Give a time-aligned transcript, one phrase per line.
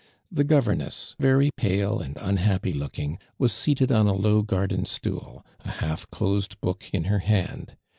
[0.31, 5.45] The gover ness, very pale aad unhappy looking, was seated on a low garden stool,
[5.59, 7.75] a half closed book in her hand.